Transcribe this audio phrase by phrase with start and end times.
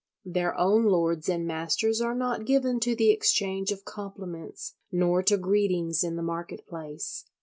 [0.25, 5.37] Their own lords and masters are not given to the exchange of compliments nor to
[5.37, 7.25] greetings in the market place.